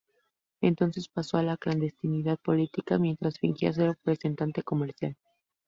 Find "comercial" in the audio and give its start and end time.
4.63-5.15